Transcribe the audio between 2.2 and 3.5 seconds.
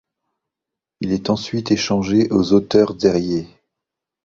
aux Otters d'Érié.